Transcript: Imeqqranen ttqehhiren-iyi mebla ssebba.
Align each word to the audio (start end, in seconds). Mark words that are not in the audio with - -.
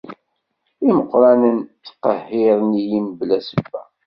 Imeqqranen 0.87 1.57
ttqehhiren-iyi 1.61 2.99
mebla 3.05 3.37
ssebba. 3.41 3.81